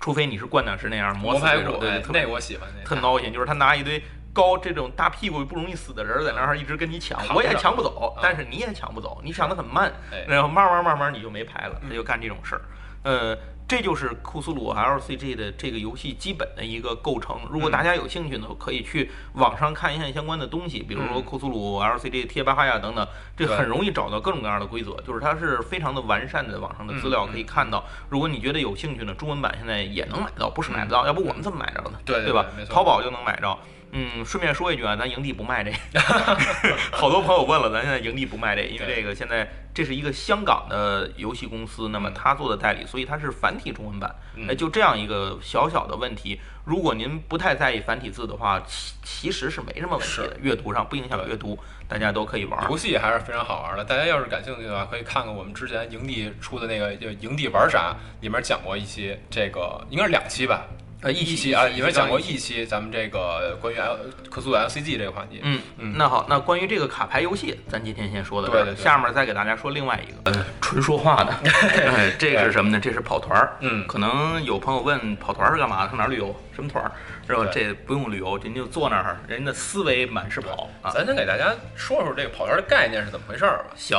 [0.00, 10.24] 除非你是灌胆石那样磨魔死对手，对，那我喜欢那，特闹心，就是他拿一堆高这种大屁股不容易死的人在那儿一直跟你抢，我也抢不走啊，但是你也抢不走，你抢得很慢，哎。
[10.26, 11.88] 然后慢慢慢慢你就没牌了，嗯。
[11.88, 12.62] 他就干这种事儿。
[13.04, 13.36] 呃，
[13.68, 17.40] 这就是库苏鲁 LCG 的这个游戏基本的一个构成。
[17.50, 27.82] 如果嗯大家有兴趣呢，可以去网上看一下相关的东西，比如说嗯库苏鲁 LCG 贴吧呀等等，这很容易找到各种各样的规则，就是它是非常的完善的网上的资料嗯可以看到。
[28.10, 31.98] 如果你觉得有兴趣呢，中文版现在也能买到，不是买不到，要不我们怎么买着呢？
[32.04, 33.58] 对对吧淘宝就能买着。
[33.94, 36.00] 嗯，顺便说一句啊，咱营地不卖这个，
[36.90, 44.14] 好多朋友问了，咱现在营地不卖这个，因为这个现在这是一个香港的游戏公司，那么他做的代理，所以它是繁体中文版。
[44.34, 52.70] 嗯哎，就这样一个小小的问题，如果您不太在意繁体字的话，其其实是没什么问题的，阅读上不影响阅读，大家都可以玩儿。
[52.70, 53.84] 游戏还是非常好玩的。
[53.84, 60.64] 大家要是感兴趣的话，可以看看我们之前营地出的那个就营地玩啥，里面讲过一期，这个应该是两期吧，
[61.02, 63.98] 呃，一期期啊，里面讲过一期咱们这个关于 L
[64.30, 65.40] 克苏鲁 LCG 这个话题。
[65.42, 71.32] 嗯嗯那好，那关于这个卡牌游戏，咱今天先说到这儿，对下面再给大家说另外一个，呃，纯说话的，
[71.90, 72.78] 哎，这个是什么呢？
[72.78, 73.56] 这是跑团儿。
[73.62, 75.88] 嗯可能有朋友问跑团儿是干嘛？
[75.88, 76.32] 上哪儿旅游？
[76.54, 76.92] 什么团儿？
[77.26, 77.50] 是吧？
[77.52, 80.92] 这不用旅游，人就坐那儿，人的思维满是跑啊。
[80.94, 83.70] 咱先给大家说说这个跑团的概念是怎么回事儿吧。
[83.74, 83.98] 行，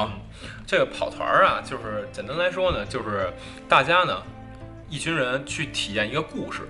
[0.65, 3.29] 这个跑团儿啊，就是简单来说呢，就是
[3.67, 4.23] 大家呢
[4.87, 6.61] 一群人去体验一个故事，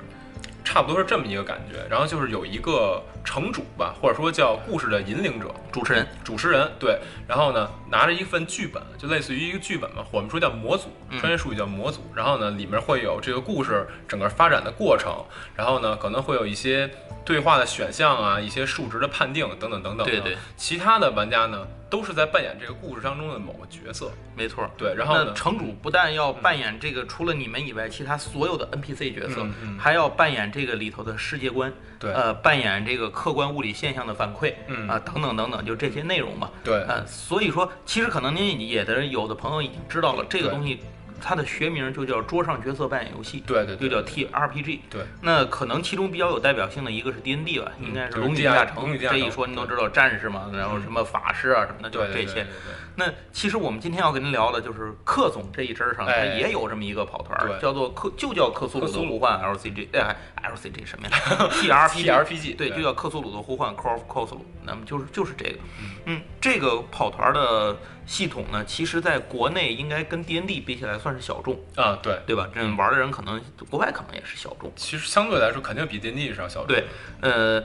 [0.74, 1.86] 差不多是这么一个感觉。
[1.88, 12.02] 然后就是有一个城主吧，或者说叫故事的引领者，主持人，主持人对，然后呢拿着一份剧本，就类似于一个剧本嘛，我们说叫模组，嗯专业术语叫模组。
[12.16, 15.24] 然后呢，里面会有这个故事整个发展的过程，
[15.56, 16.90] 然后呢可能会有一些
[17.24, 20.08] 对话的选项啊，一些数值的判定等等等等。
[20.08, 24.12] 对对，其他的玩家呢都是在扮演这个故事当中的某个角色。
[24.36, 24.68] 没错。
[24.76, 36.50] 对，然后，城主不但要扮演这个除了你们以外其他所有的 NPC 角色，嗯嗯还要扮演这个里头的世界观，对呃，扮演这个客观物理现象的反馈，嗯啊、等等等等，就这些内容嘛。
[36.64, 40.80] 对呃，所以说，其实可能您也的有的朋友已经知道了，这个东西
[41.24, 44.80] 它的学名就叫桌上角色扮演游戏，对对对，就叫 TRPG。
[44.90, 49.00] 对，那可能其中比较有代表性的一个是 D N D 吧，应该是龙与地下城。
[49.00, 52.46] 这一说您都知道战士嘛，然后什么法师啊什么的，就是这些。
[52.96, 61.18] 那其实我们今天要跟您聊的就是克总这一支上，他哎也有这么一个跑团叫做克，就叫克苏鲁克苏鲁的呼唤 LCG，哎，LCG 什么呀
[61.52, 62.06] ？TRPG。
[62.06, 64.42] TRPG 对，就叫克苏鲁的呼唤 （Call of Cthulhu）。
[64.64, 65.58] 那么就是就是这个，
[66.06, 72.50] 嗯，这个跑团的系统呢，其实在国内应该跟 D N D 比起来算是小众，啊对，对吧？
[72.54, 74.72] 这玩的人可能国外可能也是小众。
[74.76, 76.68] 其实相对来说肯定比 D N D 是要小众。
[76.68, 76.86] 对，
[77.22, 77.64] 呃，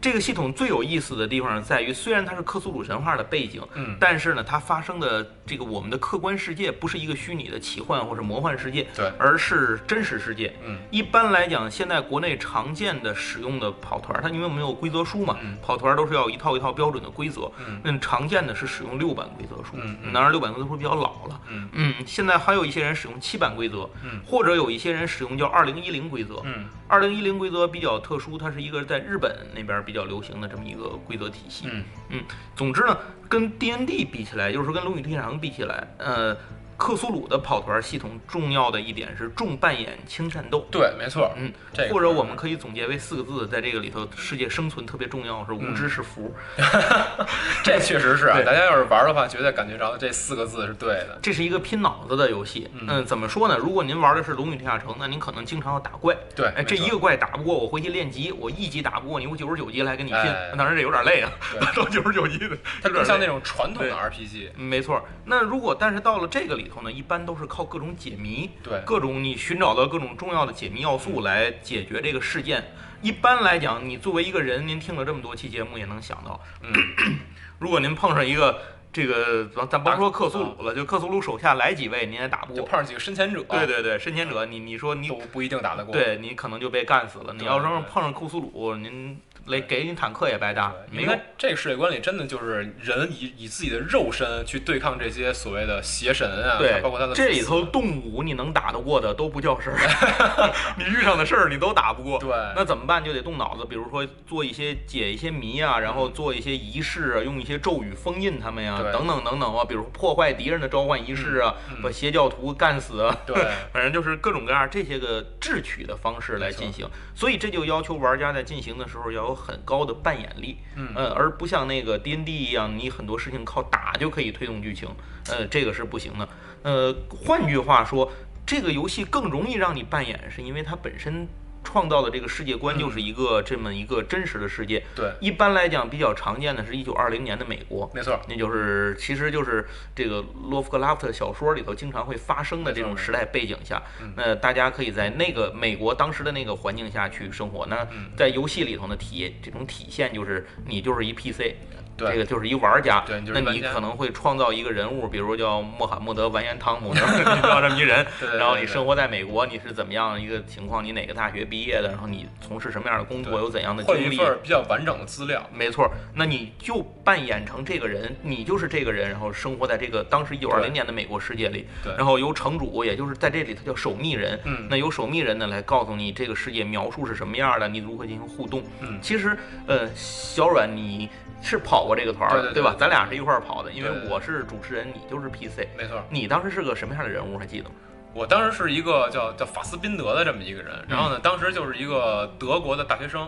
[0.00, 10.54] 这个系统最有意思的地方在于，虽然它是克苏鲁神话的背景，嗯但是呢，它发生的这个我们的客观世界不是一个虚拟的奇幻或者魔幻世界，对而是真实世界。
[10.64, 17.50] 嗯，一般来讲，现在国内常见的使用的跑团，它因为我们有规则书嘛，嗯跑团都是要一套一套标准的规则。
[17.58, 21.40] 嗯嗯，常见的是使用六版规则书，嗯嗯当然六版规则书比较老了。
[21.48, 26.40] 嗯嗯，现在还有一些人使用七版规则，嗯或者有一些人使用叫二零一零规则。
[26.44, 31.64] 嗯二零一零规则比较特殊，它是一个在日本那边比较流行的这么一个规则体系。
[32.10, 32.22] 嗯
[32.54, 32.94] 总之呢，
[33.26, 36.36] 跟 D N D 比起来，就是说跟龙与地下城比起来，呃，
[36.78, 40.64] 克苏鲁的跑团系统重要的一点是重扮演轻战斗。
[40.70, 41.30] 对，没错。
[41.36, 46.32] 嗯，这个或者我们可以总结为四个字，在这个里头，世界生存特别重要，是无知是福。
[47.64, 51.18] 这确实是啊，对大家要是玩的话，绝对感觉着这四个字是对的。
[51.20, 52.70] 这是一个拼脑子的游戏。
[52.72, 53.56] 嗯嗯，怎么说呢？
[53.58, 56.16] 如果您玩的是龙与地下城，那您可能经常要打怪。
[56.36, 63.40] 对，哎，这一个怪打不过，我回去练级，我一级打不过你，我九十九级来跟你拼，哎当然这有点累啊，对 到九十九级的，它更像那种。
[63.48, 64.50] 传统的 RPG。
[64.56, 72.62] 嗯没错，那如果但是到了这个里头呢，一般都是靠各种解谜，对，各种你寻找到各种重要的解谜要素来解决这个事件。
[73.00, 76.72] 一般来讲，你作为一个人，您听了这么多期节目也能想到，嗯，
[77.58, 78.60] 如果您碰上一个
[78.92, 82.56] 这个，咱咱甭说克苏啊鲁了，就克苏鲁手下来几位，您也打不过。
[82.56, 85.92] 就碰上几个深潜者，对对对，深潜者，你你说你都不一定打得过。
[85.92, 87.32] 对你可能就被干死了。
[87.34, 91.20] 你要是对对碰上克苏鲁，您来给你坦克也白搭，没用因为。
[91.38, 99.78] 这个世界观里真的就是人以以自己的肉身去对抗这些所谓的邪神啊，对，包括他的这里头动武你能打得过的都不叫事儿，
[100.76, 102.18] 你遇上的事儿你都打不过。
[102.18, 103.04] 对，那怎么办？
[103.04, 113.36] 就得动脑子，比如说做一些解一些谜啊，然后做一些仪式啊，用一些咒语封印他们呀，对等等等等啊，比如破坏敌人的召唤仪式啊，嗯嗯把邪教徒干死啊，对
[113.72, 124.88] 反正就是各种各样这些个智取的方式来进行，所以这就要求玩家在进行的时候要有很高的扮演力，嗯呃，而不像那个 D N D 一样，你很多事情靠打就可以推动剧情，
[125.28, 126.28] 呃，这个是不行的。
[126.62, 128.10] 呃，换句话说，
[128.46, 131.28] 这个游戏更容易让你扮演，是因为它本身
[131.68, 134.82] 创造的这个世界观嗯就是一个这么一个真实的世界。
[134.96, 137.90] 对，一般来讲，比较常见的是一九二零年的美国。
[137.94, 147.66] 没错，那就是，其实就是这个洛夫克拉夫特小说里头经常会发生的这种时代背景下嗯，那大家可以在那个美国当时的那个环境下去生活。
[147.66, 158.06] 那嗯在游戏里头的，体这种体现就是你就是一 PC，对这个就是一玩家，对就是那一玩家你可能会创造一个人物，比如叫穆罕默德完颜汤姆， 然后你知道这么一人，
[158.38, 160.84] 然后你生活在美国，你是怎么样一个情况？
[160.84, 161.88] 你哪个大学毕业的？
[161.88, 163.38] 然后你从事什么样的工作？
[163.38, 164.16] 有怎样的经历？
[164.16, 165.44] 一份比较完整的资料。
[165.52, 178.62] 没错，那你就扮演成这个人，你就是这个人，然后生活在这个当时一九二零年的美国世界里，对然后由城主，也就是在这里他叫守密人，嗯那由守密人呢来告诉你这个世界描述是什么样的，你如何进行互动。
[178.80, 181.08] 嗯其实，呃，小软你
[181.40, 182.74] 是跑过这个团儿对，吧？
[182.78, 185.66] 咱俩是一块儿跑的，因为我是主持人，你就是 PC。
[185.76, 187.38] 没错，你当时是个什么样的人物？
[187.38, 187.74] 还记得吗？
[188.14, 193.22] 我当时是一个叫叫法斯宾德的这么一个人，然后呢，当时就是一个德国的大学生，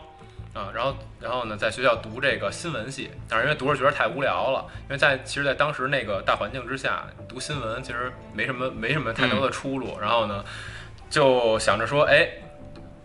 [0.52, 10.44] 啊，然后然后呢，在学校读这个新闻系，但是因为读着觉得太无聊了，因为在其实，在当时那个大环境之下，读新闻其实没什么没什么太多的出路，然后呢，
[11.08, 12.28] 就想着说，哎。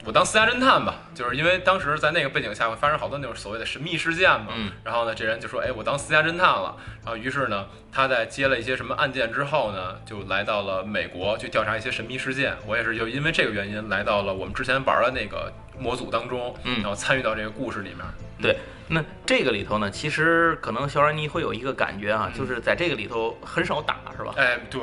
[0.05, 4.53] 我当私家侦探吧，就是因为当时在那个背景下会发生好多那种所谓的神秘事件嘛。
[4.55, 12.55] 嗯然后呢，这人就说：“哎，我当私家侦探了。”然后于是呢，他在接了一些什么案件之后呢，就来到了美国去调查一些神秘事件。
[12.67, 18.05] 我也是就因为这个原因来到了我们之前玩的那个模组当中，嗯然后参与到这个故事里面。
[18.39, 24.33] 对，那这个里头呢，其实可能小冉你会有一个感觉啊，就是在这个里头很少打，是吧？
[24.37, 24.81] 哎，对，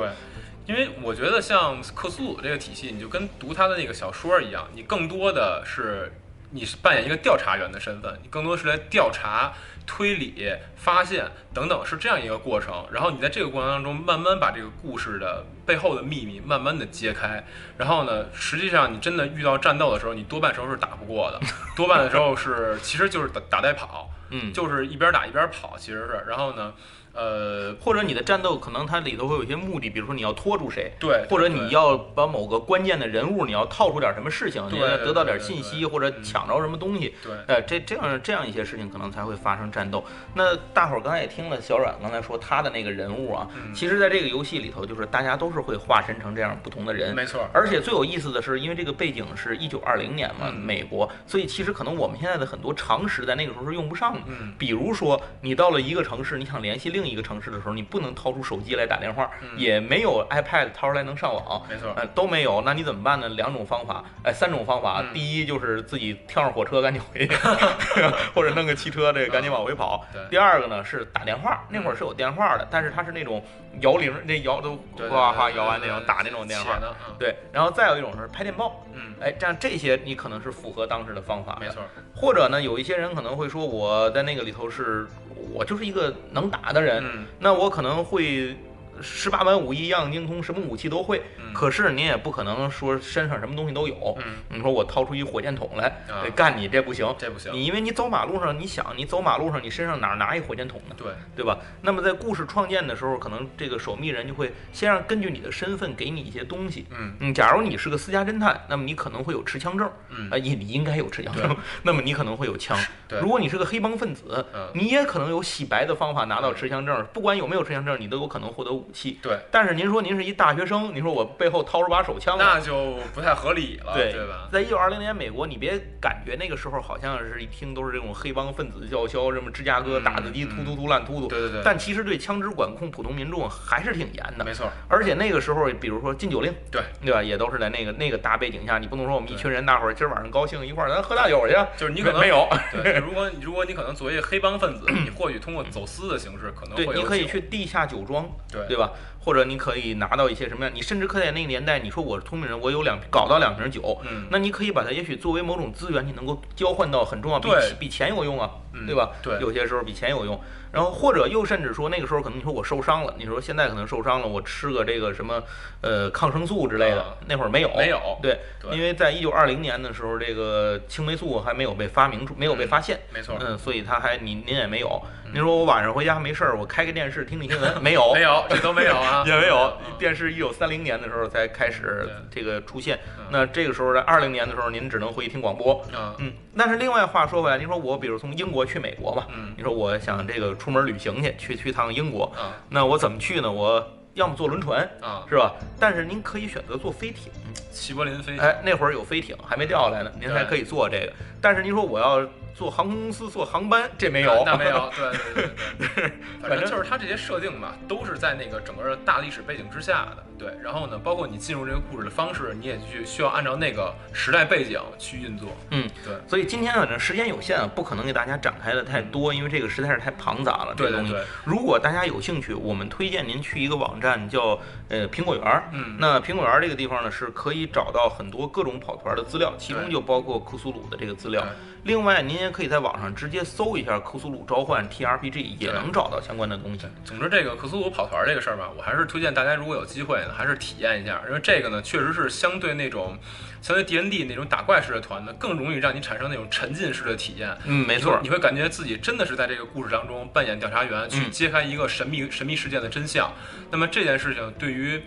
[0.65, 6.11] 因为我觉得像克苏鲁这个体系，你就跟读他的那个小说一样，你更多的是
[6.51, 9.53] 你是扮演一个调查员的身份，你更多是来调查、
[9.85, 12.85] 推理、发现等等，是这样一个过程。
[12.91, 17.43] 然后你在这个过程当中，慢慢把这个故事的背后的秘密慢慢的揭开。
[17.77, 21.39] 然后呢，实际上你真的遇到战斗的时候，你多半时候是打不过的，
[21.75, 24.09] 多半的时候是其实就是打打带跑。
[24.33, 26.23] 嗯，就是一边打一边跑，其实是。
[26.27, 26.73] 然后呢，
[27.13, 37.13] 呃，或者你的战斗可能它里头会有一些目的，比如说你要拖住谁，对，或者你要把某个关键的人物，你要套出点什么事情，你对要得到点信息，或者嗯抢着什么东西。
[37.23, 40.03] 对呃，这这样这样一些事情可能才会发生战斗。
[40.33, 47.13] 那大伙儿刚才也听了小阮刚才说他的那个人物啊，嗯其实在这个游戏里头，就是大家都是会化身成这样不同的人。
[47.13, 54.22] 没错，而且最有意思的是，因为这个背景是一九二零年嘛，嗯美国，所以其实可能我们现在的很多常识在那个时候是用不上的。
[54.27, 59.49] 嗯，比如说，你到了一个城市，你想联系另一个城市的时候，你不能掏出手机来打电话，嗯。
[59.57, 63.29] 也没有 iPad 掏出来能上网，没错，呃，都没有，那你怎么办呢？
[63.29, 65.01] 两种方法，哎，三种方法。
[65.01, 65.13] 嗯。
[65.13, 67.35] 第一就是自己跳上火车赶紧回去，
[68.33, 70.05] 或者弄个汽车，这个赶紧往回跑。
[70.11, 70.21] 对。
[70.29, 73.43] 第二个呢是打电话，那会儿是有电话的，但是它是那种
[73.81, 74.77] 摇铃，那摇都
[75.09, 76.79] 哗哗摇完那种打那种电话。
[77.19, 81.59] 对，然后再有一种是拍电报，嗯，哎，这样这些你可能是符合当时的方法的。
[81.61, 81.81] 没错，
[82.15, 85.07] 或者呢，有一些人可能会说我在那个里头是，
[85.51, 87.25] 我就是一个能打的人，嗯。
[87.39, 88.55] 那我可能会
[89.01, 91.21] 十八般武艺样样精通，什么武器都会。
[91.37, 94.17] 嗯可是你也不可能说身上什么东西都有。
[94.17, 97.05] 嗯，你说我掏出一火箭筒来、啊干你，这不行。
[97.17, 100.95] 这不行，你因为你走马路上，你想你走马路上，你身上哪儿拿一火箭筒呢？
[100.97, 101.59] 对，对吧？
[101.81, 106.87] 那么在故事创建的时候，可能这个守密人就会先让根据你的身份给你一些东西。
[106.89, 112.75] 嗯嗯，假如你是个私家侦探，那么你可能会有持枪证，嗯啊，你你应该有持枪证， 那么你可能会有枪。
[113.07, 119.19] 对如果你是个黑帮分子，嗯你也可能有洗白的方法拿到持枪证，不管有没有持枪证，你都有可能获得武器。
[119.21, 124.49] 对，但是您说您是一大学生，你说我背后掏出把手枪来，那就不太合理了，对对吧？
[124.51, 134.43] 在一九二零年美国，你别感觉那个时候好像是一听都是这种黑帮分子叫嚣，什么芝加哥嗯打字机突突突烂突突，对对对，但其实对枪支管控普通民众还是挺严的。
[134.43, 136.81] 没错，而且那个时候，比如说禁酒令，对。
[137.03, 148.91] 对吧，也都是在那个那个大背景下，你不能说我们一群人大伙儿今儿晚上高兴一块儿咱喝大酒去，就是你可能没有，对， 如果如果你可能作为黑帮分子，你或许通过走私的形式可能会你可以去地下酒庄，对对吧？
[149.23, 159.11] 或者你可以拿到一些什么样，你甚至可以在那个年代，你说我是聪明人，我有两搞到两瓶酒，嗯那你可以把它也许作为某种资源，你能够交换到很重要，比对比钱有用啊，嗯对吧？
[159.21, 160.39] 对有些时候比钱有用。
[160.73, 165.39] 然后或者又甚至说那个时候可能你说我受伤了，你说现在可能受伤了，我吃个这个什么
[165.81, 172.99] 呃抗生素之类的，啊那会儿没有，没有对，对因为在一九二零年的时候，这个青霉素还没有被发明出，没有被发现。
[173.13, 174.99] 没错，嗯，所以他还您您也没有。
[175.31, 179.73] 您说我晚上回家没事儿，我开个电视听听新闻， 没有，没有，这都没有啊，也没有啊。
[179.97, 185.75] 电视一九三零年的时候才开始这个出现嗯，那这个时候在二零年的时候，您只能回去听广播。
[185.93, 193.51] 啊，嗯，但是另外话说回来，您说我比如从英国去美国嘛，嗯你说我想这个出门旅行去，去去趟英国，啊那我怎么去呢？
[193.51, 195.53] 我要么坐轮船，啊，是吧？
[195.79, 197.31] 但是您可以选择坐飞艇。
[197.71, 201.13] 齐柏林飞艇，哎，那会儿有飞艇还没掉下来呢，您还可以坐这个。
[201.41, 202.21] 但是您说我要
[202.53, 205.87] 坐航空公司坐航班，这没有，那没有，对对对对。
[205.95, 206.11] 对，
[206.41, 210.53] 反正反正就是它这些设定嘛，都是在那个整个大历史背景之下的，对。
[210.63, 216.13] 然后呢，包括你进入这个故事的方式，你也去需要按照那个时代背景去运作，嗯，对。
[216.27, 220.73] 所以今天反正时间有限啊，不可能给大家展开的太多，因为这个实在是太庞杂了。
[220.77, 225.69] 这个东西，对对对，如果大家有兴趣，我们推荐您去一个网站叫呃苹果园儿。
[225.71, 231.45] 嗯，那苹果园儿这个地方呢，是可以找到很多各种跑团的资料，其中就包括库苏鲁的这个资料。
[231.83, 236.87] 另外，您也可以在网上直接搜一下库苏鲁召唤 TRPG，也能找到相关的东西。
[237.03, 243.17] 总之，这个克苏鲁跑团这个事儿吧，我还是推荐大家，如果有机会呢，还是体验一下，因为这个呢，确实是相对那种，
[243.61, 247.53] 相对 D N D 那种打怪式的团呢，更容易让你产生那种沉浸式的体验。
[247.65, 253.29] 嗯，没错会，你会感觉自己真的是在这个故事当中扮演调查员，去嗯揭开一个神秘神秘事件的真相。
[253.69, 255.01] 那么这件事情对于于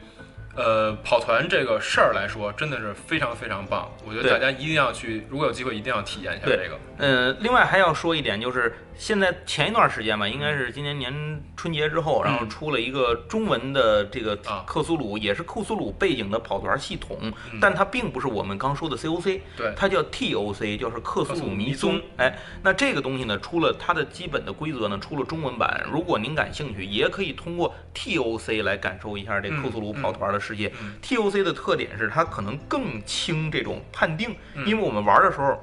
[0.57, 3.91] 呃跑团这个事儿来说，真的是非常非常棒。
[4.07, 6.79] 我觉得大家一定要去，如果有机会一定要体验一下对这个。
[6.99, 11.13] 呃，另外还要说一点，就是现在前一段时间吧，应该是今年年
[11.55, 22.03] 春节之后，然后嗯出了一个中文的这个啊克苏鲁，也是克苏鲁背景的跑团系统，嗯但它并不是我们刚说的 COC，对它叫 TOC，就是克苏鲁鲁迷迷踪踪。
[22.17, 25.85] 哎，那这个东西呢，出了它的基本的规则呢，出了中文版。
[25.93, 30.73] 如果您感兴趣，也可以通过 TOC 来感受一下这嗯克苏鲁跑团的世界。
[30.81, 35.59] 嗯 TOC 的特点是它可能更轻这种判定，嗯因为我们玩的时候。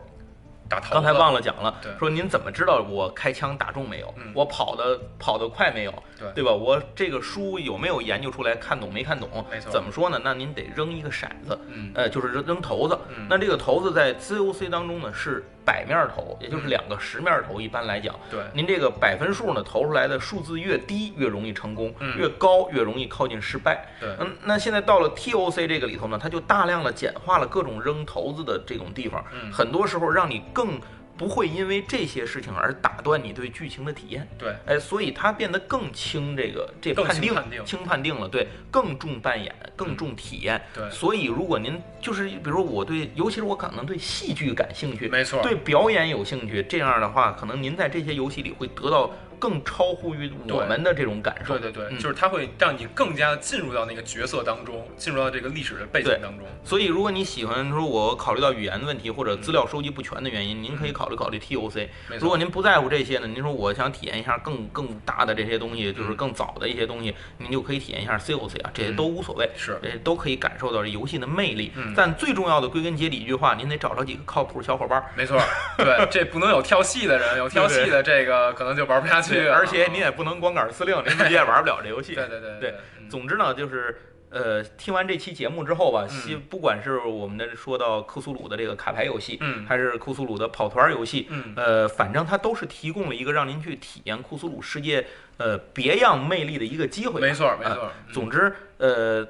[0.69, 4.11] 打头刚才忘了讲了，说您怎么知道我开枪打中没有？
[4.17, 5.93] 嗯我跑的跑得快没有？
[6.17, 6.51] 对对吧？
[6.51, 9.45] 我这个书有没有研究出来看懂没看懂？
[9.51, 10.19] 没错怎么说呢？
[10.23, 12.97] 那您得扔一个骰子，嗯呃，就是扔扔骰子。
[13.15, 17.59] 嗯那这个骰子在 COC 当中呢是百面投，也就是嗯两个十面投。
[17.59, 23.85] 一般来讲，对您这个百分数呢投出来的数字越低越容易成功，嗯越高越容易靠近失败。
[23.99, 30.79] 对嗯，那现在到了 TOC 这个里头呢，它就大量的简化了各种扔骰子的这种地方，嗯很多时候让你更
[31.17, 34.27] 不会因为这些事情而打断你对剧情的体验。
[34.37, 40.61] 对，哎，所以它变得更轻这个这更判定轻判定轻判定了，对，更重扮演，更重体验。
[40.73, 51.57] 对所以如果您就是比如说我对，尤其是我可能对戏剧感兴趣，没错，对表演有兴趣，这样的话，可能您在这些游戏里会得到更超乎于我们的这种感受。
[51.57, 56.47] 对对对，嗯就是它会让你更加进入到那个角色当中，进入到这个历史的背景当中。
[56.63, 61.87] 所以，如果你喜欢说，我考虑到语言的问题或者资料收集不全的原因，您可以考虑考虑 TOC。
[62.09, 71.71] 没错如果您不在乎这些呢，您说我想体验一下更更大的这些东西，就是更早的一些东西，您就可以体验一下 COC 啊，这些都无所谓，是这都可以感受到这游戏的魅力。
[71.75, 75.05] 嗯但最重要的，归根结底一句话，您得找着几个靠谱小伙伴儿。
[75.15, 75.39] 没错，
[75.77, 79.53] 对，这不能有跳戏的人，有跳戏的这个可能就玩不下去了。
[79.55, 82.13] 而且你也不能光杆司令，你自己也玩不了这游戏。
[82.15, 83.95] 对对对对嗯总之呢，就是
[84.29, 86.07] 呃，听完这期节目之后吧，
[86.49, 95.05] 不管是我们的说到克苏鲁的这个卡牌游戏，嗯还是库苏鲁的跑团游戏，嗯呃，反正它都是提供了一个让您去体验库苏鲁世界
[95.37, 97.21] 呃别样魅力的一个机会。
[97.21, 97.91] 没错没啊错。
[98.07, 99.27] 嗯总之，呃，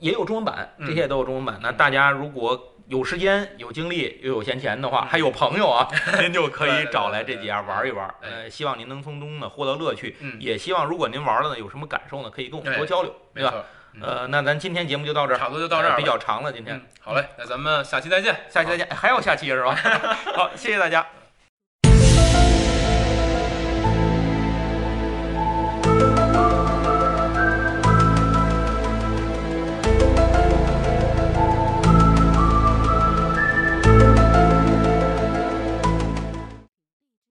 [0.00, 1.60] 也有中文版，嗯这些都有中文版。
[1.62, 5.88] 那大家如果有时间、有精力又有闲钱的话，还有朋友啊，
[6.20, 8.04] 您就可以找来这几家玩一玩。
[8.20, 13.54] 哎呃，希望您能从中呢获得乐趣，嗯也希望如果您玩了呢有什么感受呢，可以跟我们哎多交流，对吧？
[14.02, 18.34] 呃，那咱今天节目就到这儿，差不多就到这儿比较长了，今天嗯，好嘞，那咱们下期再见。
[18.48, 19.72] 下期再见，哎还有下期是吧？
[20.34, 21.06] 好，谢谢大家。